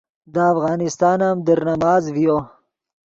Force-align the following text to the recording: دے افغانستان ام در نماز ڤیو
دے 0.33 0.43
افغانستان 0.53 1.19
ام 1.27 1.37
در 1.45 1.59
نماز 1.69 2.03
ڤیو 2.15 2.37